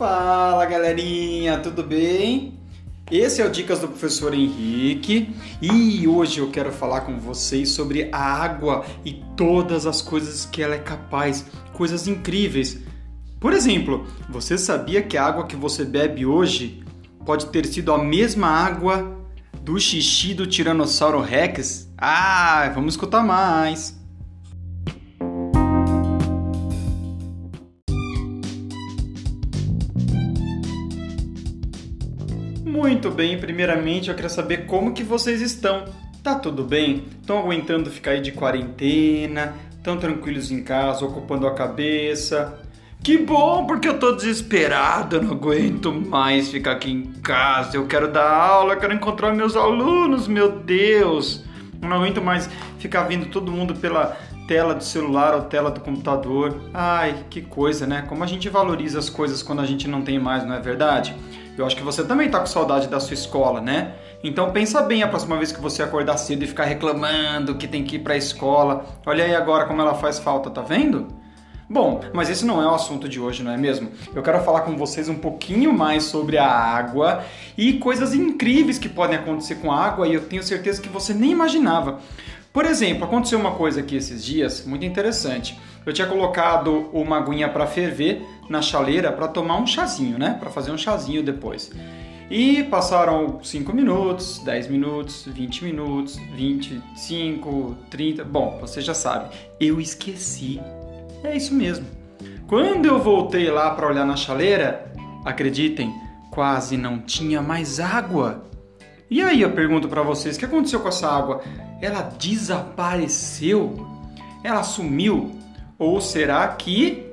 Fala 0.00 0.64
galerinha, 0.64 1.58
tudo 1.58 1.82
bem? 1.82 2.58
Esse 3.10 3.42
é 3.42 3.44
o 3.44 3.50
Dicas 3.50 3.80
do 3.80 3.88
Professor 3.88 4.32
Henrique 4.32 5.36
e 5.60 6.08
hoje 6.08 6.38
eu 6.38 6.50
quero 6.50 6.72
falar 6.72 7.02
com 7.02 7.20
vocês 7.20 7.68
sobre 7.68 8.08
a 8.10 8.18
água 8.18 8.82
e 9.04 9.22
todas 9.36 9.84
as 9.84 10.00
coisas 10.00 10.46
que 10.46 10.62
ela 10.62 10.74
é 10.74 10.78
capaz, 10.78 11.44
coisas 11.74 12.08
incríveis. 12.08 12.78
Por 13.38 13.52
exemplo, 13.52 14.06
você 14.30 14.56
sabia 14.56 15.02
que 15.02 15.18
a 15.18 15.26
água 15.26 15.46
que 15.46 15.54
você 15.54 15.84
bebe 15.84 16.24
hoje 16.24 16.82
pode 17.26 17.48
ter 17.48 17.66
sido 17.66 17.92
a 17.92 18.02
mesma 18.02 18.46
água 18.46 19.18
do 19.60 19.78
xixi 19.78 20.32
do 20.32 20.46
Tiranossauro 20.46 21.20
Rex? 21.20 21.92
Ah, 21.98 22.72
vamos 22.74 22.94
escutar 22.94 23.22
mais. 23.22 23.99
Muito 32.90 33.08
bem, 33.08 33.38
primeiramente 33.38 34.08
eu 34.08 34.16
quero 34.16 34.28
saber 34.28 34.66
como 34.66 34.92
que 34.92 35.04
vocês 35.04 35.40
estão. 35.40 35.84
Tá 36.24 36.34
tudo 36.34 36.64
bem? 36.64 37.04
Estão 37.20 37.38
aguentando 37.38 37.88
ficar 37.88 38.10
aí 38.10 38.20
de 38.20 38.32
quarentena? 38.32 39.54
Estão 39.70 39.96
tranquilos 39.96 40.50
em 40.50 40.64
casa, 40.64 41.04
ocupando 41.04 41.46
a 41.46 41.54
cabeça? 41.54 42.58
Que 43.00 43.16
bom, 43.16 43.64
porque 43.64 43.88
eu 43.88 43.96
tô 43.96 44.10
desesperado, 44.10 45.16
eu 45.16 45.22
não 45.22 45.30
aguento 45.30 45.92
mais 45.92 46.50
ficar 46.50 46.72
aqui 46.72 46.90
em 46.90 47.04
casa. 47.22 47.76
Eu 47.76 47.86
quero 47.86 48.10
dar 48.10 48.28
aula, 48.28 48.74
eu 48.74 48.80
quero 48.80 48.92
encontrar 48.92 49.32
meus 49.36 49.54
alunos, 49.54 50.26
meu 50.26 50.50
Deus. 50.50 51.44
Eu 51.80 51.88
não 51.88 51.98
aguento 51.98 52.20
mais 52.20 52.50
ficar 52.80 53.04
vendo 53.04 53.26
todo 53.26 53.52
mundo 53.52 53.72
pela 53.76 54.16
tela 54.48 54.74
do 54.74 54.82
celular 54.82 55.32
ou 55.32 55.42
tela 55.42 55.70
do 55.70 55.78
computador. 55.78 56.60
Ai, 56.74 57.24
que 57.30 57.40
coisa, 57.40 57.86
né? 57.86 58.04
Como 58.08 58.24
a 58.24 58.26
gente 58.26 58.48
valoriza 58.48 58.98
as 58.98 59.08
coisas 59.08 59.44
quando 59.44 59.60
a 59.60 59.64
gente 59.64 59.86
não 59.86 60.02
tem 60.02 60.18
mais, 60.18 60.44
não 60.44 60.56
é 60.56 60.60
verdade? 60.60 61.14
Eu 61.60 61.66
acho 61.66 61.76
que 61.76 61.82
você 61.82 62.02
também 62.02 62.26
está 62.26 62.40
com 62.40 62.46
saudade 62.46 62.88
da 62.88 62.98
sua 62.98 63.12
escola, 63.12 63.60
né? 63.60 63.94
Então 64.24 64.50
pensa 64.50 64.80
bem 64.80 65.02
a 65.02 65.08
próxima 65.08 65.36
vez 65.36 65.52
que 65.52 65.60
você 65.60 65.82
acordar 65.82 66.16
cedo 66.16 66.42
e 66.42 66.46
ficar 66.46 66.64
reclamando 66.64 67.54
que 67.56 67.68
tem 67.68 67.84
que 67.84 67.96
ir 67.96 67.98
para 67.98 68.14
a 68.14 68.16
escola. 68.16 68.86
Olha 69.04 69.24
aí 69.24 69.34
agora 69.34 69.66
como 69.66 69.82
ela 69.82 69.94
faz 69.94 70.18
falta, 70.18 70.48
tá 70.48 70.62
vendo? 70.62 71.08
Bom, 71.68 72.00
mas 72.14 72.30
esse 72.30 72.46
não 72.46 72.62
é 72.62 72.66
o 72.66 72.74
assunto 72.74 73.06
de 73.08 73.20
hoje, 73.20 73.42
não 73.42 73.52
é 73.52 73.58
mesmo? 73.58 73.90
Eu 74.14 74.22
quero 74.22 74.42
falar 74.42 74.62
com 74.62 74.74
vocês 74.76 75.08
um 75.08 75.14
pouquinho 75.14 75.72
mais 75.72 76.04
sobre 76.04 76.38
a 76.38 76.48
água 76.48 77.22
e 77.58 77.74
coisas 77.74 78.14
incríveis 78.14 78.78
que 78.78 78.88
podem 78.88 79.18
acontecer 79.18 79.56
com 79.56 79.70
a 79.70 79.76
água 79.76 80.08
e 80.08 80.14
eu 80.14 80.22
tenho 80.22 80.42
certeza 80.42 80.80
que 80.80 80.88
você 80.88 81.12
nem 81.12 81.30
imaginava. 81.30 82.00
Por 82.52 82.64
exemplo, 82.64 83.04
aconteceu 83.04 83.38
uma 83.38 83.52
coisa 83.52 83.80
aqui 83.80 83.94
esses 83.94 84.24
dias 84.24 84.64
muito 84.66 84.84
interessante. 84.84 85.56
Eu 85.84 85.92
tinha 85.92 86.06
colocado 86.06 86.90
uma 86.92 87.18
aguinha 87.18 87.48
para 87.48 87.66
ferver 87.66 88.22
na 88.48 88.60
chaleira 88.60 89.10
para 89.12 89.28
tomar 89.28 89.56
um 89.56 89.66
chazinho, 89.66 90.18
né? 90.18 90.36
Para 90.38 90.50
fazer 90.50 90.70
um 90.70 90.78
chazinho 90.78 91.22
depois. 91.22 91.70
E 92.30 92.62
passaram 92.64 93.42
5 93.42 93.72
minutos, 93.74 94.38
10 94.44 94.68
minutos, 94.68 95.24
20 95.26 95.64
minutos, 95.64 96.16
25, 96.34 97.76
30. 97.90 98.24
Bom, 98.24 98.58
você 98.60 98.80
já 98.80 98.94
sabe, 98.94 99.34
eu 99.58 99.80
esqueci. 99.80 100.60
É 101.24 101.36
isso 101.36 101.52
mesmo. 101.52 101.86
Quando 102.46 102.86
eu 102.86 103.00
voltei 103.00 103.50
lá 103.50 103.70
para 103.70 103.88
olhar 103.88 104.04
na 104.04 104.16
chaleira, 104.16 104.92
acreditem, 105.24 105.92
quase 106.30 106.76
não 106.76 107.00
tinha 107.00 107.42
mais 107.42 107.80
água. 107.80 108.44
E 109.10 109.20
aí 109.20 109.42
eu 109.42 109.50
pergunto 109.50 109.88
para 109.88 110.02
vocês, 110.02 110.36
o 110.36 110.38
que 110.38 110.44
aconteceu 110.44 110.78
com 110.78 110.88
essa 110.88 111.08
água? 111.10 111.42
Ela 111.82 112.02
desapareceu? 112.02 113.86
Ela 114.44 114.62
sumiu? 114.62 115.32
Ou 115.80 115.98
será 115.98 116.46
que 116.46 117.06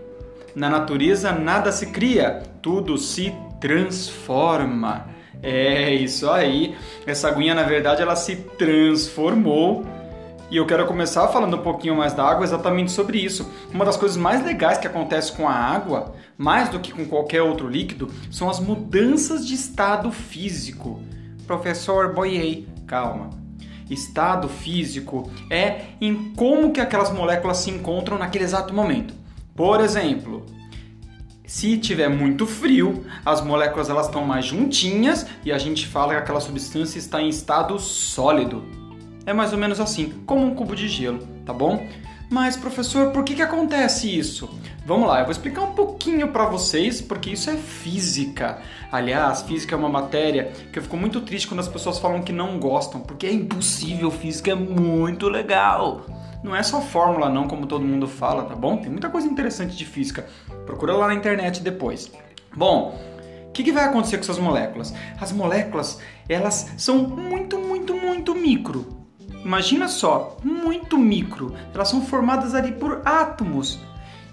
na 0.53 0.69
natureza 0.69 1.31
nada 1.31 1.71
se 1.71 1.85
cria, 1.85 2.43
tudo 2.61 2.97
se 2.97 3.33
transforma? 3.61 5.08
É 5.42 5.93
isso 5.93 6.30
aí. 6.30 6.75
Essa 7.05 7.30
aguinha, 7.30 7.55
na 7.55 7.64
verdade, 7.64 8.02
ela 8.02 8.17
se 8.17 8.36
transformou. 8.36 9.86
E 10.52 10.58
eu 10.58 10.65
quero 10.65 10.86
começar 10.86 11.30
falando 11.30 11.55
um 11.55 11.61
pouquinho 11.61 11.95
mais 11.95 12.11
da 12.11 12.25
água 12.25 12.43
exatamente 12.43 12.92
sobre 12.92 13.19
isso. 13.19 13.49
Uma 13.73 13.86
das 13.86 13.95
coisas 13.95 14.17
mais 14.17 14.43
legais 14.43 14.77
que 14.77 14.87
acontece 14.87 15.31
com 15.31 15.47
a 15.47 15.53
água, 15.53 16.13
mais 16.37 16.67
do 16.67 16.81
que 16.81 16.92
com 16.92 17.05
qualquer 17.05 17.42
outro 17.42 17.69
líquido, 17.69 18.11
são 18.30 18.49
as 18.49 18.59
mudanças 18.59 19.47
de 19.47 19.53
estado 19.53 20.11
físico. 20.11 21.02
Professor 21.45 22.13
Boyei, 22.13 22.67
calma 22.86 23.46
estado 23.89 24.48
físico, 24.48 25.30
é 25.49 25.87
em 26.02 26.33
como 26.36 26.71
que 26.71 26.80
aquelas 26.80 27.11
moléculas 27.11 27.58
se 27.58 27.70
encontram 27.70 28.17
naquele 28.17 28.43
exato 28.43 28.73
momento. 28.73 29.14
Por 29.55 29.81
exemplo, 29.81 30.45
se 31.45 31.77
tiver 31.77 32.09
muito 32.09 32.45
frio, 32.45 33.05
as 33.25 33.42
moléculas 33.42 33.89
elas 33.89 34.08
estão 34.08 34.25
mais 34.25 34.45
juntinhas 34.45 35.25
e 35.45 35.52
a 35.52 35.58
gente 35.58 35.87
fala 35.87 36.14
que 36.14 36.20
aquela 36.20 36.42
substância 36.42 36.99
está 36.99 37.21
em 37.21 37.30
estado 37.30 37.80
sólido. 37.80 38.65
É 39.25 39.33
mais 39.33 39.53
ou 39.53 39.58
menos 39.58 39.80
assim, 39.80 40.14
como 40.25 40.45
um 40.45 40.54
cubo 40.54 40.75
de 40.75 40.87
gelo, 40.87 41.19
tá 41.45 41.54
bom? 41.54 41.87
Mas 42.30 42.58
professor, 42.58 43.11
por 43.11 43.23
que, 43.23 43.36
que 43.36 43.42
acontece 43.42 44.17
isso? 44.17 44.49
Vamos 44.86 45.08
lá, 45.08 45.20
eu 45.20 45.23
vou 45.23 45.32
explicar 45.32 45.61
um 45.61 45.71
pouquinho 45.71 46.27
para 46.27 46.45
vocês, 46.45 46.99
porque 46.99 47.30
isso 47.30 47.49
é 47.49 47.55
física. 47.55 48.60
Aliás, 48.92 49.43
física 49.43 49.73
é 49.73 49.77
uma 49.77 49.88
matéria 49.88 50.52
que 50.71 50.77
eu 50.77 50.83
fico 50.83 50.98
muito 50.98 51.21
triste 51.21 51.48
quando 51.48 51.61
as 51.61 51.70
pessoas 51.70 51.99
falam 51.99 52.21
que 52.21 52.33
não 52.33 52.60
gostam, 52.60 52.99
porque 52.99 53.27
é 53.27 53.32
impossível, 53.32 54.11
física 54.11 54.52
é 54.52 54.55
muito 54.55 55.30
legal. 55.30 56.05
Não 56.43 56.54
é 56.54 56.61
só 56.64 56.82
fórmula 56.82 57.30
não, 57.30 57.48
como 57.48 57.66
todo 57.66 57.86
mundo 57.86 58.08
fala, 58.08 58.43
tá 58.43 58.55
bom? 58.55 58.77
Tem 58.77 58.92
muita 58.92 59.10
coisa 59.10 59.26
interessante 59.26 59.76
de 59.77 59.86
física. 59.86 60.27
Procura 60.66 60.93
lá 60.95 61.08
na 61.08 61.14
internet 61.14 61.61
depois. 61.61 62.11
Bom, 62.54 62.99
o 63.48 63.52
que, 63.52 63.64
que 63.64 63.71
vai 63.71 63.86
acontecer 63.86 64.17
com 64.17 64.23
essas 64.23 64.37
moléculas? 64.37 64.93
As 65.20 65.32
moléculas, 65.32 65.99
elas 66.27 66.73
são 66.77 66.98
muito, 66.98 67.58
muito, 67.58 67.95
muito 67.95 68.36
micro 68.36 68.96
Imagina 69.47 69.87
só, 69.87 70.35
muito 70.43 70.97
micro. 70.97 71.55
Elas 71.73 71.87
são 71.87 72.02
formadas 72.02 72.53
ali 72.53 72.73
por 72.73 73.02
átomos. 73.05 73.80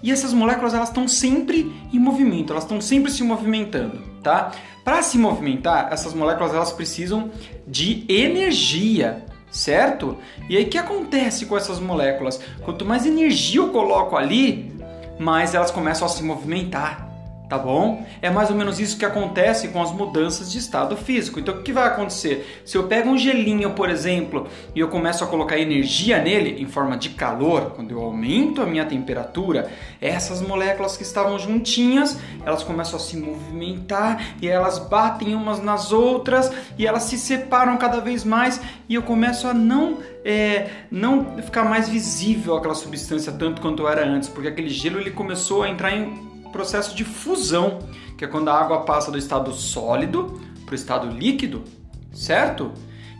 E 0.03 0.11
essas 0.11 0.33
moléculas 0.33 0.73
elas 0.73 0.89
estão 0.89 1.07
sempre 1.07 1.73
em 1.93 1.97
movimento, 1.97 2.51
elas 2.51 2.65
estão 2.65 2.81
sempre 2.81 3.09
se 3.09 3.23
movimentando, 3.23 4.01
tá? 4.21 4.51
Para 4.83 5.01
se 5.01 5.17
movimentar, 5.17 5.87
essas 5.89 6.13
moléculas 6.13 6.53
elas 6.53 6.73
precisam 6.73 7.31
de 7.65 8.05
energia, 8.09 9.25
certo? 9.49 10.17
E 10.49 10.57
aí 10.57 10.65
o 10.65 10.69
que 10.69 10.77
acontece 10.77 11.45
com 11.45 11.55
essas 11.55 11.79
moléculas? 11.79 12.41
Quanto 12.65 12.83
mais 12.83 13.05
energia 13.05 13.61
eu 13.61 13.69
coloco 13.69 14.17
ali, 14.17 14.69
mais 15.17 15.55
elas 15.55 15.71
começam 15.71 16.05
a 16.05 16.09
se 16.09 16.21
movimentar 16.23 17.04
tá 17.47 17.57
bom? 17.57 18.05
É 18.21 18.29
mais 18.29 18.49
ou 18.49 18.55
menos 18.55 18.79
isso 18.79 18.97
que 18.97 19.05
acontece 19.05 19.67
com 19.69 19.81
as 19.81 19.91
mudanças 19.91 20.51
de 20.51 20.57
estado 20.57 20.97
físico. 20.97 21.39
Então, 21.39 21.55
o 21.55 21.61
que 21.61 21.71
vai 21.71 21.85
acontecer? 21.85 22.61
Se 22.65 22.77
eu 22.77 22.83
pego 22.87 23.09
um 23.09 23.17
gelinho, 23.17 23.71
por 23.71 23.89
exemplo, 23.89 24.47
e 24.73 24.79
eu 24.79 24.87
começo 24.87 25.23
a 25.23 25.27
colocar 25.27 25.57
energia 25.57 26.21
nele 26.21 26.61
em 26.61 26.65
forma 26.65 26.97
de 26.97 27.09
calor, 27.09 27.71
quando 27.75 27.91
eu 27.91 28.01
aumento 28.01 28.61
a 28.61 28.65
minha 28.65 28.85
temperatura, 28.85 29.69
essas 30.01 30.41
moléculas 30.41 30.97
que 30.97 31.03
estavam 31.03 31.37
juntinhas, 31.37 32.17
elas 32.45 32.63
começam 32.63 32.97
a 32.97 32.99
se 32.99 33.17
movimentar 33.17 34.35
e 34.41 34.47
elas 34.47 34.79
batem 34.79 35.35
umas 35.35 35.61
nas 35.61 35.91
outras 35.91 36.51
e 36.77 36.85
elas 36.85 37.03
se 37.03 37.17
separam 37.17 37.77
cada 37.77 37.99
vez 37.99 38.23
mais 38.23 38.59
e 38.89 38.95
eu 38.95 39.03
começo 39.03 39.47
a 39.47 39.53
não 39.53 39.99
é, 40.23 40.69
não 40.89 41.37
ficar 41.37 41.63
mais 41.63 41.87
visível 41.87 42.55
aquela 42.55 42.73
substância 42.73 43.31
tanto 43.31 43.61
quanto 43.61 43.87
era 43.87 44.05
antes, 44.07 44.27
porque 44.27 44.47
aquele 44.47 44.69
gelo 44.69 44.99
ele 44.99 45.11
começou 45.11 45.63
a 45.63 45.69
entrar 45.69 45.95
em 45.95 46.34
processo 46.55 46.95
de 46.95 47.03
fusão, 47.03 47.79
que 48.17 48.23
é 48.23 48.27
quando 48.27 48.47
a 48.47 48.57
água 48.57 48.85
passa 48.85 49.11
do 49.11 49.17
estado 49.17 49.51
sólido 49.51 50.41
para 50.65 50.71
o 50.71 50.75
estado 50.75 51.09
líquido, 51.09 51.65
certo? 52.13 52.71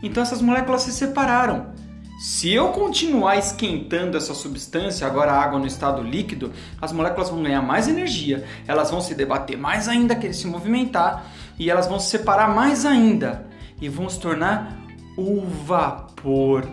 Então 0.02 0.22
essas 0.22 0.40
moléculas 0.40 0.82
se 0.82 0.92
separaram. 0.92 1.74
Se 2.18 2.50
eu 2.50 2.68
continuar 2.68 3.36
esquentando 3.36 4.16
essa 4.16 4.32
substância, 4.32 5.06
agora 5.06 5.32
a 5.32 5.42
água 5.42 5.58
no 5.58 5.66
estado 5.66 6.02
líquido, 6.02 6.50
as 6.80 6.90
moléculas 6.90 7.28
vão 7.28 7.42
ganhar 7.42 7.60
mais 7.60 7.88
energia, 7.88 8.42
elas 8.66 8.90
vão 8.90 9.02
se 9.02 9.14
debater 9.14 9.58
mais 9.58 9.86
ainda, 9.86 10.16
querer 10.16 10.32
se 10.32 10.46
movimentar 10.46 11.26
e 11.58 11.70
elas 11.70 11.86
vão 11.86 12.00
se 12.00 12.08
separar 12.08 12.54
mais 12.54 12.86
ainda 12.86 13.46
e 13.82 13.86
vão 13.86 14.08
se 14.08 14.18
tornar 14.18 14.78
o 15.14 15.42
vapor. 15.42 16.66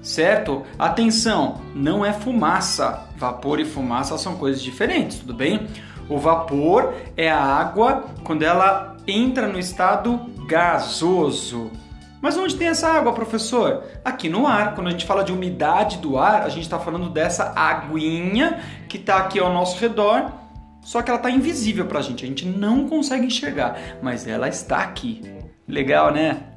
Certo? 0.00 0.62
Atenção, 0.78 1.60
não 1.74 2.02
é 2.02 2.14
fumaça. 2.14 3.08
Vapor 3.18 3.60
e 3.60 3.66
fumaça 3.66 4.16
são 4.16 4.36
coisas 4.36 4.62
diferentes, 4.62 5.18
tudo 5.18 5.34
bem? 5.34 5.68
O 6.08 6.18
vapor 6.18 6.94
é 7.16 7.30
a 7.30 7.40
água 7.40 8.04
quando 8.24 8.42
ela 8.42 8.96
entra 9.06 9.46
no 9.46 9.58
estado 9.58 10.20
gasoso. 10.46 11.70
Mas 12.20 12.36
onde 12.36 12.56
tem 12.56 12.66
essa 12.66 12.88
água, 12.88 13.12
professor? 13.12 13.84
Aqui 14.04 14.28
no 14.28 14.46
ar. 14.46 14.74
Quando 14.74 14.88
a 14.88 14.90
gente 14.90 15.06
fala 15.06 15.22
de 15.22 15.32
umidade 15.32 15.98
do 15.98 16.18
ar, 16.18 16.42
a 16.42 16.48
gente 16.48 16.64
está 16.64 16.78
falando 16.78 17.08
dessa 17.10 17.52
aguinha 17.54 18.60
que 18.88 18.96
está 18.96 19.18
aqui 19.18 19.38
ao 19.38 19.52
nosso 19.52 19.78
redor, 19.78 20.32
só 20.82 21.00
que 21.00 21.10
ela 21.10 21.18
está 21.18 21.30
invisível 21.30 21.86
para 21.86 22.00
a 22.00 22.02
gente. 22.02 22.24
A 22.24 22.28
gente 22.28 22.46
não 22.46 22.88
consegue 22.88 23.26
enxergar, 23.26 23.78
mas 24.02 24.26
ela 24.26 24.48
está 24.48 24.78
aqui. 24.78 25.22
Legal, 25.66 26.12
né? 26.12 26.47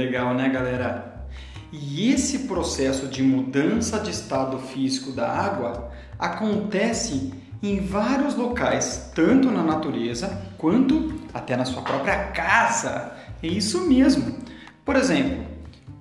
Legal, 0.00 0.34
né, 0.34 0.48
galera? 0.48 1.26
E 1.72 2.10
esse 2.10 2.40
processo 2.40 3.06
de 3.06 3.22
mudança 3.22 4.00
de 4.00 4.10
estado 4.10 4.58
físico 4.58 5.12
da 5.12 5.28
água 5.28 5.90
acontece 6.18 7.32
em 7.62 7.80
vários 7.80 8.34
locais, 8.34 9.12
tanto 9.14 9.50
na 9.50 9.62
natureza 9.62 10.42
quanto 10.56 11.20
até 11.32 11.56
na 11.56 11.64
sua 11.64 11.82
própria 11.82 12.28
casa. 12.28 13.12
É 13.42 13.46
isso 13.46 13.86
mesmo. 13.86 14.36
Por 14.84 14.96
exemplo, 14.96 15.44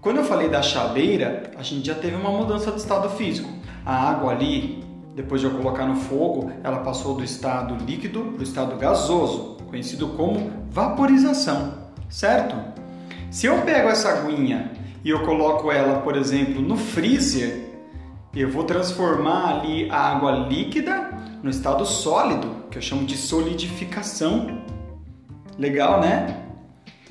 quando 0.02 0.18
eu 0.18 0.24
falei 0.24 0.50
da 0.50 0.62
chaleira, 0.62 1.52
a 1.58 1.62
gente 1.62 1.86
já 1.86 1.96
teve 1.96 2.16
uma 2.16 2.32
mudança 2.32 2.72
de 2.72 2.80
estado 2.80 3.10
físico. 3.10 3.50
A 3.86 4.10
água 4.10 4.32
ali, 4.32 4.84
depois 5.14 5.42
de 5.42 5.48
eu 5.48 5.54
colocar 5.54 5.86
no 5.86 5.96
fogo, 5.96 6.52
ela 6.64 6.80
passou 6.80 7.16
do 7.16 7.24
estado 7.24 7.76
líquido 7.86 8.22
para 8.22 8.40
o 8.40 8.44
estado 8.44 8.78
gasoso, 8.78 9.58
conhecido 9.70 10.08
como 10.10 10.52
vaporização, 10.72 11.74
certo? 12.10 12.79
Se 13.32 13.46
eu 13.46 13.62
pego 13.62 13.90
essa 13.90 14.10
aguinha 14.10 14.72
e 15.04 15.10
eu 15.10 15.24
coloco 15.24 15.72
ela, 15.72 16.02
por 16.02 16.16
exemplo, 16.16 16.62
no 16.62 16.76
freezer, 16.76 17.70
eu 18.36 18.50
vou 18.50 18.64
transformar 18.64 19.60
ali 19.60 19.90
a 19.90 19.98
água 19.98 20.32
líquida 20.48 21.10
no 21.44 21.50
estado 21.50 21.86
sólido, 21.86 22.66
que 22.72 22.78
eu 22.78 22.82
chamo 22.82 23.06
de 23.06 23.16
solidificação. 23.16 24.62
Legal, 25.58 26.02
né? 26.02 26.44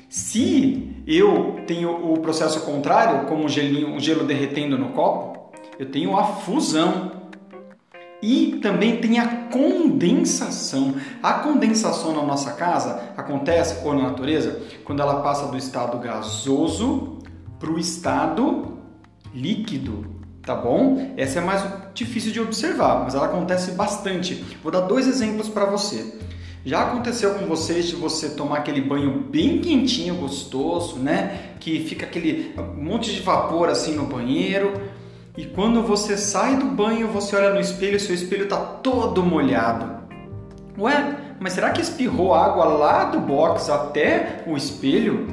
Se 0.09 1.03
eu 1.07 1.61
tenho 1.65 2.11
o 2.11 2.19
processo 2.19 2.61
contrário, 2.61 3.27
como 3.27 3.45
um, 3.45 3.49
gelinho, 3.49 3.89
um 3.89 3.99
gelo 3.99 4.23
derretendo 4.25 4.77
no 4.77 4.89
copo, 4.89 5.51
eu 5.77 5.85
tenho 5.89 6.17
a 6.17 6.23
fusão. 6.23 7.11
E 8.21 8.59
também 8.61 8.97
tem 8.97 9.19
a 9.19 9.27
condensação. 9.49 10.95
A 11.23 11.33
condensação 11.33 12.13
na 12.13 12.23
nossa 12.23 12.51
casa 12.51 13.13
acontece, 13.15 13.85
ou 13.85 13.93
na 13.93 14.09
natureza, 14.09 14.61
quando 14.83 15.01
ela 15.01 15.21
passa 15.21 15.47
do 15.47 15.57
estado 15.57 15.97
gasoso 15.99 17.19
para 17.59 17.71
o 17.71 17.79
estado 17.79 18.77
líquido, 19.33 20.15
tá 20.41 20.55
bom? 20.55 21.13
Essa 21.15 21.39
é 21.39 21.41
mais 21.41 21.63
difícil 21.93 22.31
de 22.31 22.41
observar, 22.41 23.03
mas 23.03 23.15
ela 23.15 23.27
acontece 23.27 23.71
bastante. 23.71 24.35
Vou 24.61 24.71
dar 24.71 24.81
dois 24.81 25.07
exemplos 25.07 25.47
para 25.47 25.65
você. 25.65 26.19
Já 26.65 26.83
aconteceu 26.83 27.35
com 27.35 27.45
vocês 27.45 27.87
de 27.87 27.95
você 27.95 28.29
tomar 28.29 28.57
aquele 28.57 28.81
banho 28.81 29.23
bem 29.29 29.59
quentinho, 29.59 30.15
gostoso, 30.15 30.97
né? 30.97 31.53
Que 31.59 31.79
fica 31.85 32.05
aquele 32.05 32.53
monte 32.75 33.13
de 33.13 33.21
vapor 33.21 33.69
assim 33.69 33.95
no 33.95 34.05
banheiro. 34.05 34.73
E 35.39 35.45
quando 35.45 35.81
você 35.81 36.17
sai 36.17 36.57
do 36.57 36.65
banho, 36.65 37.07
você 37.07 37.33
olha 37.33 37.53
no 37.53 37.61
espelho 37.61 37.97
seu 37.97 38.13
espelho 38.13 38.43
está 38.43 38.57
todo 38.57 39.23
molhado. 39.23 39.89
Ué, 40.77 41.15
mas 41.39 41.53
será 41.53 41.69
que 41.69 41.79
espirrou 41.79 42.33
água 42.33 42.65
lá 42.65 43.05
do 43.05 43.21
box 43.21 43.69
até 43.69 44.43
o 44.45 44.57
espelho? 44.57 45.27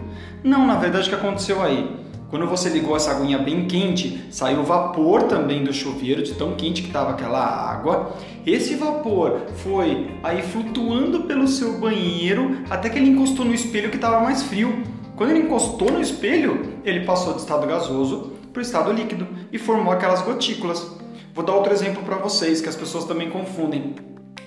Não, 0.44 0.64
na 0.64 0.76
verdade 0.76 1.06
o 1.06 1.08
que 1.08 1.16
aconteceu 1.16 1.60
aí? 1.60 1.90
Quando 2.30 2.46
você 2.46 2.68
ligou 2.68 2.94
essa 2.94 3.10
aguinha 3.10 3.36
bem 3.38 3.66
quente, 3.66 4.28
saiu 4.30 4.62
vapor 4.62 5.24
também 5.24 5.64
do 5.64 5.72
chuveiro, 5.72 6.22
de 6.22 6.34
tão 6.34 6.54
quente 6.54 6.82
que 6.82 6.88
estava 6.88 7.10
aquela 7.10 7.44
água. 7.44 8.12
Esse 8.46 8.76
vapor 8.76 9.40
foi 9.56 10.08
aí 10.22 10.40
flutuando 10.40 11.24
pelo 11.24 11.48
seu 11.48 11.80
banheiro 11.80 12.58
até 12.70 12.88
que 12.88 12.96
ele 12.96 13.10
encostou 13.10 13.44
no 13.44 13.52
espelho 13.52 13.90
que 13.90 13.96
estava 13.96 14.20
mais 14.20 14.44
frio. 14.44 14.84
Quando 15.16 15.30
ele 15.30 15.46
encostou 15.46 15.90
no 15.90 16.00
espelho, 16.00 16.74
ele 16.84 17.00
passou 17.00 17.32
do 17.32 17.40
estado 17.40 17.66
gasoso 17.66 18.35
para 18.56 18.60
o 18.60 18.62
estado 18.62 18.90
líquido 18.90 19.28
e 19.52 19.58
formou 19.58 19.92
aquelas 19.92 20.22
gotículas. 20.22 20.96
Vou 21.34 21.44
dar 21.44 21.52
outro 21.52 21.74
exemplo 21.74 22.02
para 22.02 22.16
vocês 22.16 22.62
que 22.62 22.68
as 22.70 22.74
pessoas 22.74 23.04
também 23.04 23.28
confundem. 23.28 23.94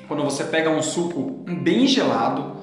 Quando 0.08 0.24
você 0.24 0.44
pega 0.46 0.72
um 0.72 0.82
suco 0.82 1.44
bem 1.48 1.86
gelado, 1.86 2.56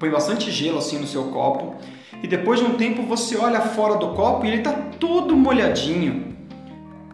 põe 0.00 0.08
bastante 0.08 0.50
gelo 0.50 0.78
assim 0.78 0.98
no 0.98 1.06
seu 1.06 1.24
copo 1.24 1.74
e 2.22 2.26
depois 2.26 2.60
de 2.60 2.64
um 2.64 2.78
tempo 2.78 3.02
você 3.02 3.36
olha 3.36 3.60
fora 3.60 3.96
do 3.96 4.14
copo 4.14 4.46
e 4.46 4.48
ele 4.48 4.56
está 4.58 4.72
todo 4.72 5.36
molhadinho. 5.36 6.34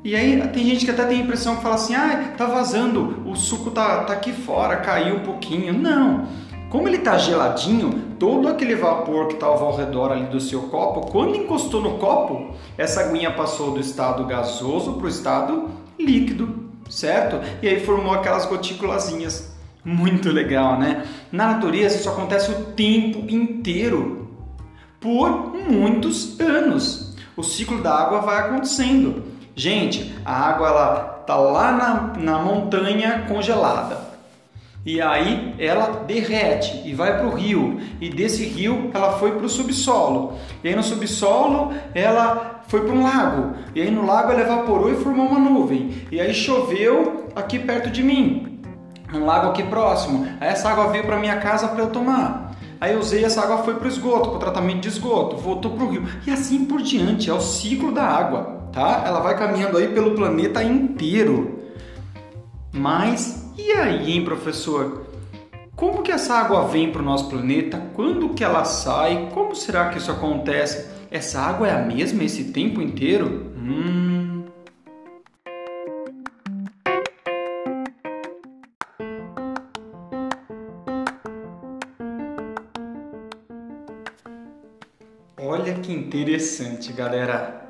E 0.04 0.14
aí 0.14 0.40
tem 0.52 0.64
gente 0.64 0.84
que 0.84 0.90
até 0.92 1.04
tem 1.04 1.20
a 1.20 1.24
impressão 1.24 1.56
que 1.56 1.62
fala 1.62 1.74
assim, 1.74 1.96
ah, 1.96 2.34
tá 2.38 2.46
vazando, 2.46 3.28
o 3.28 3.34
suco 3.34 3.72
tá, 3.72 4.04
tá 4.04 4.12
aqui 4.12 4.32
fora, 4.32 4.76
caiu 4.76 5.16
um 5.16 5.20
pouquinho. 5.24 5.72
Não, 5.72 6.28
como 6.72 6.88
ele 6.88 6.96
está 6.96 7.18
geladinho, 7.18 8.14
todo 8.18 8.48
aquele 8.48 8.74
vapor 8.74 9.28
que 9.28 9.34
estava 9.34 9.62
ao 9.62 9.76
redor 9.76 10.10
ali 10.10 10.24
do 10.28 10.40
seu 10.40 10.62
copo, 10.62 11.02
quando 11.12 11.36
encostou 11.36 11.82
no 11.82 11.98
copo, 11.98 12.54
essa 12.78 13.02
aguinha 13.02 13.30
passou 13.30 13.72
do 13.72 13.78
estado 13.78 14.24
gasoso 14.24 14.94
para 14.94 15.04
o 15.04 15.08
estado 15.08 15.68
líquido, 16.00 16.70
certo? 16.88 17.38
E 17.60 17.68
aí 17.68 17.78
formou 17.84 18.14
aquelas 18.14 18.46
gotículazinhas. 18.46 19.54
Muito 19.84 20.30
legal, 20.30 20.78
né? 20.78 21.04
Na 21.30 21.48
natureza 21.48 21.96
isso 21.96 22.08
acontece 22.08 22.50
o 22.50 22.64
tempo 22.72 23.18
inteiro 23.30 24.30
por 24.98 25.54
muitos 25.54 26.40
anos. 26.40 27.14
O 27.36 27.42
ciclo 27.42 27.82
da 27.82 27.94
água 27.94 28.22
vai 28.22 28.38
acontecendo. 28.38 29.24
Gente, 29.54 30.14
a 30.24 30.48
água 30.48 30.68
ela 30.68 30.94
tá 31.26 31.36
lá 31.36 31.70
na, 31.70 32.12
na 32.18 32.38
montanha 32.38 33.26
congelada. 33.28 34.01
E 34.84 35.00
aí 35.00 35.54
ela 35.58 36.04
derrete 36.06 36.82
e 36.84 36.92
vai 36.92 37.16
para 37.16 37.26
o 37.26 37.34
rio. 37.34 37.80
E 38.00 38.10
desse 38.10 38.44
rio 38.44 38.90
ela 38.92 39.12
foi 39.12 39.32
para 39.32 39.46
o 39.46 39.48
subsolo. 39.48 40.34
E 40.62 40.68
aí 40.68 40.74
no 40.74 40.82
subsolo 40.82 41.72
ela 41.94 42.62
foi 42.66 42.80
para 42.80 42.92
um 42.92 43.02
lago. 43.02 43.54
E 43.74 43.80
aí 43.80 43.90
no 43.90 44.04
lago 44.04 44.32
ela 44.32 44.40
evaporou 44.40 44.92
e 44.92 44.96
formou 44.96 45.26
uma 45.26 45.38
nuvem. 45.38 46.02
E 46.10 46.20
aí 46.20 46.34
choveu 46.34 47.28
aqui 47.36 47.58
perto 47.60 47.90
de 47.90 48.02
mim. 48.02 48.60
Um 49.14 49.24
lago 49.24 49.50
aqui 49.50 49.62
próximo. 49.62 50.26
Aí 50.40 50.48
essa 50.48 50.68
água 50.68 50.88
veio 50.88 51.04
para 51.04 51.18
minha 51.18 51.36
casa 51.36 51.68
para 51.68 51.82
eu 51.84 51.90
tomar. 51.90 52.52
Aí 52.80 52.94
eu 52.94 52.98
usei 52.98 53.24
essa 53.24 53.40
água 53.40 53.58
foi 53.58 53.74
para 53.74 53.84
o 53.84 53.88
esgoto, 53.88 54.30
para 54.30 54.36
o 54.36 54.40
tratamento 54.40 54.80
de 54.80 54.88
esgoto, 54.88 55.36
voltou 55.36 55.70
para 55.70 55.84
o 55.84 55.88
rio 55.88 56.04
e 56.26 56.32
assim 56.32 56.64
por 56.64 56.82
diante. 56.82 57.30
É 57.30 57.32
o 57.32 57.40
ciclo 57.40 57.92
da 57.92 58.02
água, 58.02 58.68
tá? 58.72 59.04
Ela 59.06 59.20
vai 59.20 59.38
caminhando 59.38 59.78
aí 59.78 59.86
pelo 59.86 60.16
planeta 60.16 60.64
inteiro. 60.64 61.60
Mas 62.72 63.41
e 63.56 63.72
aí, 63.72 64.12
hein, 64.12 64.24
professor? 64.24 65.06
Como 65.76 66.02
que 66.02 66.12
essa 66.12 66.34
água 66.34 66.66
vem 66.68 66.92
para 66.92 67.02
o 67.02 67.04
nosso 67.04 67.28
planeta? 67.28 67.78
Quando 67.94 68.30
que 68.34 68.44
ela 68.44 68.64
sai? 68.64 69.28
Como 69.32 69.54
será 69.54 69.88
que 69.90 69.98
isso 69.98 70.10
acontece? 70.10 70.88
Essa 71.10 71.40
água 71.40 71.68
é 71.68 71.72
a 71.72 71.82
mesma 71.84 72.24
esse 72.24 72.52
tempo 72.52 72.80
inteiro? 72.80 73.52
Hum, 73.56 74.44
Olha 85.38 85.74
que 85.74 85.92
interessante, 85.92 86.92
galera. 86.92 87.61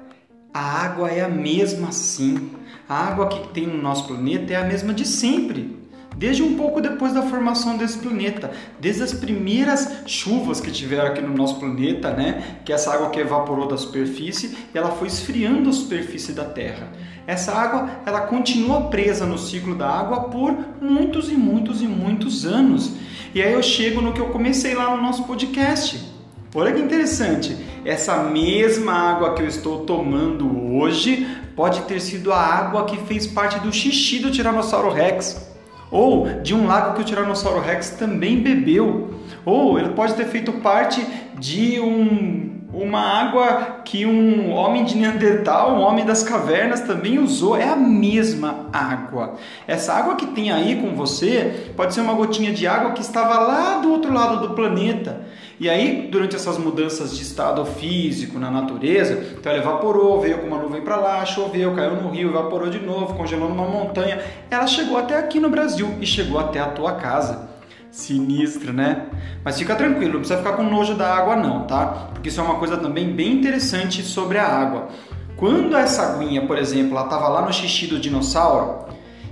A 0.54 0.84
água 0.84 1.08
é 1.08 1.22
a 1.22 1.28
mesma 1.30 1.92
sim. 1.92 2.50
A 2.86 2.94
água 2.94 3.28
que 3.28 3.48
tem 3.54 3.66
no 3.66 3.80
nosso 3.80 4.06
planeta 4.06 4.52
é 4.52 4.56
a 4.56 4.64
mesma 4.64 4.92
de 4.92 5.06
sempre. 5.06 5.80
Desde 6.14 6.42
um 6.42 6.56
pouco 6.56 6.82
depois 6.82 7.14
da 7.14 7.22
formação 7.22 7.78
desse 7.78 7.96
planeta, 7.96 8.50
desde 8.78 9.02
as 9.02 9.14
primeiras 9.14 10.02
chuvas 10.06 10.60
que 10.60 10.70
tiveram 10.70 11.06
aqui 11.06 11.22
no 11.22 11.34
nosso 11.34 11.58
planeta, 11.58 12.12
né? 12.12 12.58
Que 12.66 12.72
essa 12.72 12.92
água 12.92 13.08
que 13.08 13.18
evaporou 13.18 13.66
da 13.66 13.78
superfície, 13.78 14.54
ela 14.74 14.90
foi 14.90 15.08
esfriando 15.08 15.70
a 15.70 15.72
superfície 15.72 16.34
da 16.34 16.44
Terra. 16.44 16.92
Essa 17.26 17.52
água, 17.52 17.88
ela 18.04 18.20
continua 18.20 18.90
presa 18.90 19.24
no 19.24 19.38
ciclo 19.38 19.74
da 19.74 19.88
água 19.88 20.24
por 20.24 20.54
muitos 20.82 21.30
e 21.30 21.34
muitos 21.34 21.80
e 21.80 21.86
muitos 21.86 22.44
anos. 22.44 22.92
E 23.34 23.40
aí 23.40 23.54
eu 23.54 23.62
chego 23.62 24.02
no 24.02 24.12
que 24.12 24.20
eu 24.20 24.28
comecei 24.28 24.74
lá 24.74 24.94
no 24.94 25.02
nosso 25.02 25.24
podcast 25.24 26.12
Olha 26.54 26.70
que 26.70 26.82
interessante, 26.82 27.56
essa 27.82 28.24
mesma 28.24 28.92
água 28.92 29.32
que 29.32 29.40
eu 29.40 29.46
estou 29.46 29.86
tomando 29.86 30.74
hoje 30.76 31.26
pode 31.56 31.80
ter 31.82 31.98
sido 31.98 32.30
a 32.30 32.36
água 32.36 32.84
que 32.84 32.98
fez 33.06 33.26
parte 33.26 33.58
do 33.60 33.72
xixi 33.72 34.18
do 34.18 34.30
Tiranossauro 34.30 34.90
Rex, 34.90 35.50
ou 35.90 36.28
de 36.42 36.54
um 36.54 36.66
lago 36.66 36.94
que 36.94 37.00
o 37.00 37.04
Tiranossauro 37.04 37.58
Rex 37.58 37.90
também 37.90 38.42
bebeu, 38.42 39.14
ou 39.46 39.78
ele 39.78 39.90
pode 39.90 40.12
ter 40.12 40.26
feito 40.26 40.52
parte 40.52 41.02
de 41.38 41.80
um 41.80 42.51
uma 42.82 43.00
água 43.00 43.80
que 43.84 44.04
um 44.04 44.52
homem 44.52 44.84
de 44.84 44.96
Neandertal, 44.96 45.76
um 45.76 45.80
homem 45.80 46.04
das 46.04 46.22
cavernas 46.22 46.80
também 46.80 47.18
usou, 47.18 47.56
é 47.56 47.68
a 47.68 47.76
mesma 47.76 48.66
água. 48.72 49.34
Essa 49.66 49.94
água 49.94 50.16
que 50.16 50.26
tem 50.26 50.50
aí 50.50 50.80
com 50.80 50.94
você 50.94 51.72
pode 51.76 51.94
ser 51.94 52.00
uma 52.00 52.14
gotinha 52.14 52.52
de 52.52 52.66
água 52.66 52.92
que 52.92 53.00
estava 53.00 53.38
lá 53.38 53.78
do 53.78 53.90
outro 53.90 54.12
lado 54.12 54.46
do 54.46 54.54
planeta. 54.54 55.20
E 55.60 55.70
aí, 55.70 56.08
durante 56.10 56.34
essas 56.34 56.58
mudanças 56.58 57.16
de 57.16 57.22
estado 57.22 57.64
físico 57.64 58.36
na 58.36 58.50
natureza, 58.50 59.36
então 59.38 59.52
ela 59.52 59.62
evaporou, 59.62 60.20
veio 60.20 60.38
com 60.38 60.48
uma 60.48 60.58
nuvem 60.58 60.82
para 60.82 60.96
lá, 60.96 61.24
choveu, 61.24 61.72
caiu 61.74 62.02
no 62.02 62.10
rio, 62.10 62.30
evaporou 62.30 62.68
de 62.68 62.80
novo, 62.80 63.14
congelou 63.14 63.48
numa 63.48 63.68
montanha. 63.68 64.20
Ela 64.50 64.66
chegou 64.66 64.98
até 64.98 65.16
aqui 65.16 65.38
no 65.38 65.48
Brasil 65.48 65.94
e 66.00 66.06
chegou 66.06 66.40
até 66.40 66.58
a 66.58 66.66
tua 66.66 66.94
casa. 66.94 67.51
Sinistro, 67.92 68.72
né? 68.72 69.06
Mas 69.44 69.58
fica 69.58 69.76
tranquilo, 69.76 70.14
não 70.14 70.20
precisa 70.20 70.38
ficar 70.38 70.54
com 70.54 70.62
nojo 70.64 70.94
da 70.94 71.14
água 71.14 71.36
não, 71.36 71.66
tá? 71.66 72.08
Porque 72.12 72.30
isso 72.30 72.40
é 72.40 72.42
uma 72.42 72.56
coisa 72.56 72.78
também 72.78 73.12
bem 73.12 73.34
interessante 73.34 74.02
sobre 74.02 74.38
a 74.38 74.46
água. 74.46 74.88
Quando 75.36 75.76
essa 75.76 76.02
aguinha, 76.02 76.46
por 76.46 76.56
exemplo, 76.56 76.96
ela 76.96 77.04
estava 77.04 77.28
lá 77.28 77.42
no 77.42 77.52
xixi 77.52 77.86
do 77.86 78.00
dinossauro 78.00 78.86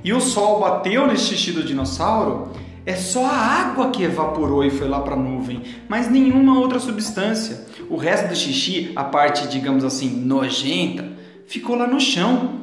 e 0.05 0.13
o 0.13 0.21
sol 0.21 0.61
bateu 0.61 1.07
nesse 1.07 1.25
xixi 1.25 1.53
do 1.53 1.65
dinossauro, 1.65 2.53
É 2.87 2.97
só 2.97 3.27
a 3.27 3.37
água 3.37 3.91
que 3.91 4.03
evaporou 4.03 4.65
e 4.65 4.71
foi 4.71 4.89
lá 4.89 5.01
para 5.01 5.15
a 5.15 5.19
nuvem, 5.19 5.63
mas 5.87 6.11
nenhuma 6.11 6.59
outra 6.59 6.81
substância. 6.81 7.67
O 7.91 7.97
resto 7.97 8.29
do 8.29 8.35
xixi, 8.35 8.93
a 8.97 9.05
parte, 9.05 9.47
digamos 9.49 9.85
assim, 9.85 10.09
nojenta, 10.09 11.07
ficou 11.47 11.77
lá 11.77 11.87
no 11.87 12.01
chão. 12.01 12.60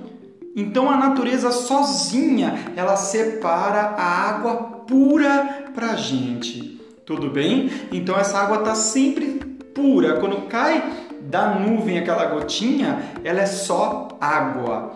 Então 0.58 0.90
a 0.90 0.98
natureza 0.98 1.52
sozinha, 1.52 2.74
ela 2.76 2.96
separa 2.96 3.94
a 3.96 4.04
água 4.04 4.56
pura 4.88 5.70
para 5.76 5.92
a 5.92 5.96
gente. 5.96 6.82
Tudo 7.06 7.30
bem? 7.30 7.70
Então 7.92 8.18
essa 8.18 8.40
água 8.40 8.58
está 8.58 8.74
sempre 8.74 9.36
pura. 9.76 10.20
Quando 10.20 10.48
cai 10.48 10.84
da 11.22 11.60
nuvem 11.60 12.00
aquela 12.00 12.26
gotinha, 12.26 13.04
ela 13.24 13.40
é 13.40 13.46
só 13.46 14.08
água. 14.20 14.94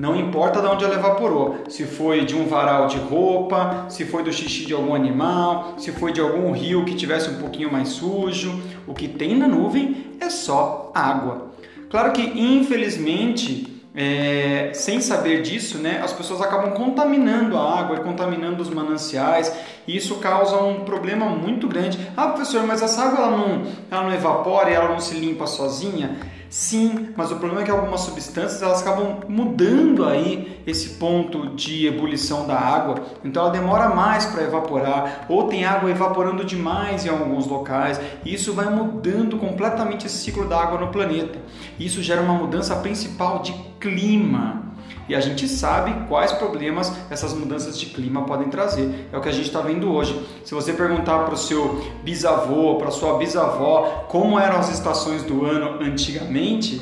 Não 0.00 0.16
importa 0.16 0.62
de 0.62 0.66
onde 0.66 0.82
ela 0.82 0.94
evaporou, 0.94 1.58
se 1.68 1.84
foi 1.84 2.24
de 2.24 2.34
um 2.34 2.46
varal 2.46 2.86
de 2.86 2.96
roupa, 2.96 3.84
se 3.90 4.06
foi 4.06 4.22
do 4.22 4.32
xixi 4.32 4.64
de 4.64 4.72
algum 4.72 4.94
animal, 4.94 5.74
se 5.76 5.92
foi 5.92 6.14
de 6.14 6.22
algum 6.22 6.50
rio 6.52 6.86
que 6.86 6.94
tivesse 6.94 7.28
um 7.28 7.34
pouquinho 7.34 7.70
mais 7.70 7.90
sujo, 7.90 8.62
o 8.86 8.94
que 8.94 9.06
tem 9.06 9.36
na 9.36 9.46
nuvem 9.46 10.06
é 10.18 10.30
só 10.30 10.90
água. 10.94 11.52
Claro 11.90 12.12
que 12.12 12.22
infelizmente 12.22 13.81
é, 13.94 14.70
sem 14.72 15.00
saber 15.00 15.42
disso, 15.42 15.78
né, 15.78 16.00
as 16.02 16.12
pessoas 16.12 16.40
acabam 16.40 16.72
contaminando 16.72 17.56
a 17.58 17.78
água 17.78 18.00
contaminando 18.00 18.62
os 18.62 18.70
mananciais, 18.70 19.52
e 19.86 19.96
isso 19.96 20.16
causa 20.16 20.56
um 20.56 20.80
problema 20.80 21.26
muito 21.26 21.68
grande. 21.68 21.98
Ah, 22.16 22.28
professor, 22.28 22.66
mas 22.66 22.80
essa 22.80 23.02
água 23.02 23.18
ela 23.18 23.36
não, 23.36 23.62
ela 23.90 24.02
não 24.04 24.14
evapora 24.14 24.70
e 24.70 24.74
ela 24.74 24.88
não 24.88 25.00
se 25.00 25.14
limpa 25.14 25.46
sozinha? 25.46 26.16
Sim, 26.52 27.14
mas 27.16 27.32
o 27.32 27.36
problema 27.36 27.62
é 27.62 27.64
que 27.64 27.70
algumas 27.70 28.02
substâncias 28.02 28.60
elas 28.60 28.82
acabam 28.82 29.20
mudando 29.26 30.04
aí 30.04 30.62
esse 30.66 30.90
ponto 30.96 31.56
de 31.56 31.86
ebulição 31.86 32.46
da 32.46 32.58
água, 32.58 32.96
então 33.24 33.44
ela 33.44 33.50
demora 33.50 33.88
mais 33.88 34.26
para 34.26 34.42
evaporar, 34.42 35.24
ou 35.30 35.44
tem 35.48 35.64
água 35.64 35.90
evaporando 35.90 36.44
demais 36.44 37.06
em 37.06 37.08
alguns 37.08 37.46
locais, 37.46 37.98
e 38.22 38.34
isso 38.34 38.52
vai 38.52 38.68
mudando 38.68 39.38
completamente 39.38 40.06
esse 40.06 40.18
ciclo 40.18 40.46
da 40.46 40.60
água 40.60 40.78
no 40.78 40.88
planeta. 40.88 41.38
Isso 41.80 42.02
gera 42.02 42.20
uma 42.20 42.34
mudança 42.34 42.76
principal 42.76 43.38
de 43.38 43.54
clima. 43.80 44.71
E 45.12 45.14
a 45.14 45.20
gente 45.20 45.46
sabe 45.46 46.08
quais 46.08 46.32
problemas 46.32 46.90
essas 47.10 47.34
mudanças 47.34 47.78
de 47.78 47.84
clima 47.84 48.24
podem 48.24 48.48
trazer. 48.48 49.08
É 49.12 49.18
o 49.18 49.20
que 49.20 49.28
a 49.28 49.32
gente 49.32 49.44
está 49.44 49.60
vendo 49.60 49.92
hoje. 49.92 50.18
Se 50.42 50.54
você 50.54 50.72
perguntar 50.72 51.18
para 51.18 51.34
o 51.34 51.36
seu 51.36 51.84
bisavô, 52.02 52.76
para 52.76 52.90
sua 52.90 53.18
bisavó, 53.18 54.06
como 54.08 54.40
eram 54.40 54.56
as 54.56 54.72
estações 54.72 55.22
do 55.22 55.44
ano 55.44 55.82
antigamente, 55.82 56.80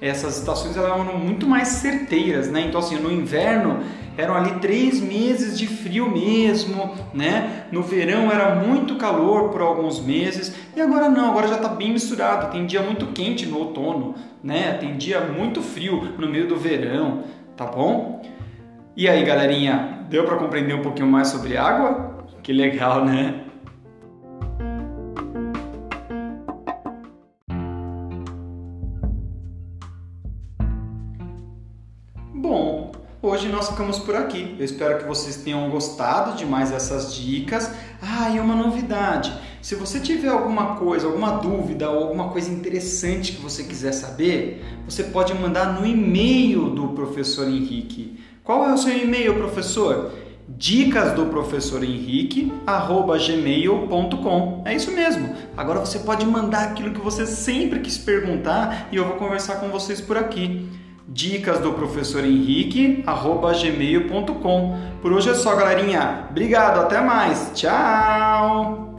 essas 0.00 0.38
estações 0.38 0.76
eram 0.76 1.18
muito 1.18 1.44
mais 1.44 1.66
certeiras, 1.68 2.48
né? 2.48 2.60
Então 2.60 2.78
assim, 2.78 3.00
no 3.00 3.10
inverno 3.10 3.80
eram 4.16 4.36
ali 4.36 4.60
três 4.60 5.00
meses 5.00 5.58
de 5.58 5.66
frio 5.66 6.08
mesmo, 6.08 6.94
né? 7.12 7.66
No 7.72 7.82
verão 7.82 8.30
era 8.30 8.54
muito 8.54 8.94
calor 8.94 9.48
por 9.48 9.60
alguns 9.60 9.98
meses 9.98 10.54
e 10.76 10.80
agora 10.80 11.08
não, 11.08 11.30
agora 11.30 11.48
já 11.48 11.56
está 11.56 11.68
bem 11.68 11.92
misturado. 11.92 12.52
Tem 12.52 12.64
dia 12.64 12.80
muito 12.80 13.06
quente 13.06 13.44
no 13.44 13.58
outono, 13.58 14.14
né? 14.40 14.74
Tem 14.74 14.96
dia 14.96 15.20
muito 15.20 15.60
frio 15.60 16.12
no 16.16 16.28
meio 16.28 16.46
do 16.46 16.56
verão 16.56 17.41
tá 17.62 17.66
bom? 17.66 18.20
E 18.96 19.08
aí, 19.08 19.24
galerinha, 19.24 20.04
deu 20.10 20.24
para 20.24 20.36
compreender 20.36 20.74
um 20.74 20.82
pouquinho 20.82 21.06
mais 21.06 21.28
sobre 21.28 21.56
água? 21.56 22.26
Que 22.42 22.52
legal, 22.52 23.04
né? 23.04 23.44
Bom, 32.34 32.90
hoje 33.22 33.48
nós 33.48 33.68
ficamos 33.68 34.00
por 34.00 34.16
aqui. 34.16 34.56
Eu 34.58 34.64
espero 34.64 34.98
que 34.98 35.04
vocês 35.04 35.36
tenham 35.36 35.70
gostado 35.70 36.36
de 36.36 36.44
mais 36.44 36.72
essas 36.72 37.14
dicas. 37.14 37.72
Ah, 38.02 38.28
e 38.30 38.40
uma 38.40 38.56
novidade. 38.56 39.32
Se 39.62 39.76
você 39.76 40.00
tiver 40.00 40.28
alguma 40.28 40.74
coisa, 40.74 41.06
alguma 41.06 41.34
dúvida 41.38 41.88
ou 41.88 42.02
alguma 42.02 42.30
coisa 42.30 42.50
interessante 42.50 43.30
que 43.30 43.40
você 43.40 43.62
quiser 43.62 43.92
saber, 43.92 44.60
você 44.84 45.04
pode 45.04 45.32
mandar 45.34 45.80
no 45.80 45.86
e-mail 45.86 46.68
do 46.70 46.88
professor 46.88 47.46
Henrique. 47.46 48.18
Qual 48.42 48.68
é 48.68 48.74
o 48.74 48.76
seu 48.76 48.92
e-mail, 48.92 49.36
professor? 49.36 50.10
Dicas 50.48 51.12
do 51.12 51.26
professor 51.26 51.84
Henrique 51.84 52.52
gmail.com. 52.66 54.62
É 54.66 54.74
isso 54.74 54.90
mesmo. 54.90 55.32
Agora 55.56 55.78
você 55.78 56.00
pode 56.00 56.26
mandar 56.26 56.64
aquilo 56.64 56.90
que 56.90 57.00
você 57.00 57.24
sempre 57.24 57.78
quis 57.78 57.96
perguntar 57.96 58.88
e 58.90 58.96
eu 58.96 59.06
vou 59.06 59.16
conversar 59.16 59.60
com 59.60 59.68
vocês 59.68 60.00
por 60.00 60.18
aqui 60.18 60.68
dicas 61.08 61.58
do 61.60 61.72
professor 61.74 62.24
Henrique, 62.24 63.04
arroba 63.06 63.52
gmail.com. 63.52 64.78
Por 65.00 65.12
hoje 65.12 65.30
é 65.30 65.34
só, 65.34 65.54
galerinha. 65.54 66.26
Obrigado, 66.30 66.80
até 66.80 67.00
mais. 67.00 67.52
Tchau! 67.54 68.91